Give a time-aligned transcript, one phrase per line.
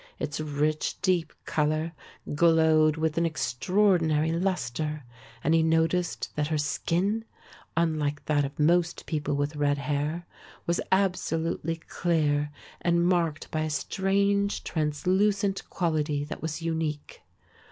[0.17, 1.93] Its rich deep colour
[2.33, 5.03] glowed with an extraordinary lustre
[5.43, 7.23] and he noticed that her skin,
[7.77, 10.25] unlike that of most people with red hair,
[10.65, 12.49] was absolutely clear
[12.81, 17.21] and marked by a strange translucent quality that was unique.